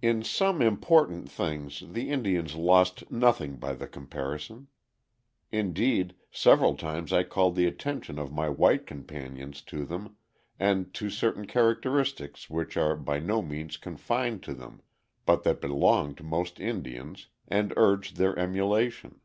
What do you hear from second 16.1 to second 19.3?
to most Indians, and urged their emulation.